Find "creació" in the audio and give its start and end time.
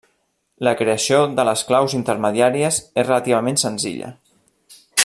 0.79-1.19